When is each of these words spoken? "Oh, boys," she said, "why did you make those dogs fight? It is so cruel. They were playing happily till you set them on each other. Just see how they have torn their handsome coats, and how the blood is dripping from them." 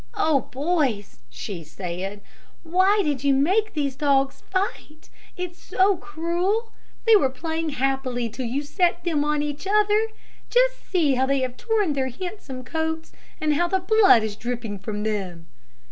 "Oh, 0.15 0.47
boys," 0.51 1.19
she 1.29 1.63
said, 1.63 2.21
"why 2.63 3.01
did 3.03 3.23
you 3.23 3.35
make 3.35 3.75
those 3.75 3.95
dogs 3.95 4.41
fight? 4.49 5.11
It 5.37 5.51
is 5.51 5.59
so 5.59 5.95
cruel. 5.95 6.71
They 7.05 7.15
were 7.15 7.29
playing 7.29 7.69
happily 7.77 8.27
till 8.27 8.47
you 8.47 8.63
set 8.63 9.03
them 9.03 9.23
on 9.23 9.43
each 9.43 9.67
other. 9.67 10.07
Just 10.49 10.89
see 10.89 11.13
how 11.13 11.27
they 11.27 11.41
have 11.41 11.55
torn 11.55 11.93
their 11.93 12.09
handsome 12.09 12.63
coats, 12.63 13.11
and 13.39 13.53
how 13.53 13.67
the 13.67 13.77
blood 13.79 14.23
is 14.23 14.35
dripping 14.35 14.79
from 14.79 15.03
them." 15.03 15.45